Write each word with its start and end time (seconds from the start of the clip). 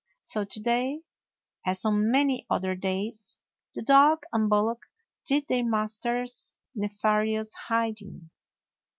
So 0.23 0.43
to 0.43 0.59
day, 0.59 1.03
as 1.63 1.85
on 1.85 2.09
many 2.11 2.47
other 2.49 2.73
days, 2.73 3.37
the 3.75 3.83
dog 3.83 4.23
and 4.33 4.49
bullock 4.49 4.87
did 5.27 5.47
their 5.47 5.63
master's 5.63 6.55
nefarious 6.73 7.53
bidding. 7.69 8.31